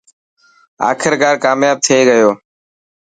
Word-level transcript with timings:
آخرڪار 0.89 1.35
ڪامياب 1.43 1.77
ٿي 1.85 1.97
گيو. 2.07 2.29